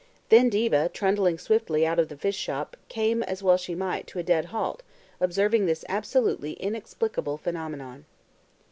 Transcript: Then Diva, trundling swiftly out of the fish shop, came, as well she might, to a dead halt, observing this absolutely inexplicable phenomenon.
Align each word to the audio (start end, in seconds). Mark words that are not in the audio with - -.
Then 0.29 0.49
Diva, 0.49 0.89
trundling 0.91 1.37
swiftly 1.37 1.85
out 1.85 1.99
of 1.99 2.09
the 2.09 2.17
fish 2.17 2.35
shop, 2.35 2.75
came, 2.89 3.21
as 3.21 3.43
well 3.43 3.55
she 3.55 3.75
might, 3.75 4.07
to 4.07 4.17
a 4.17 4.23
dead 4.23 4.45
halt, 4.45 4.81
observing 5.19 5.67
this 5.67 5.85
absolutely 5.87 6.53
inexplicable 6.53 7.37
phenomenon. 7.37 8.05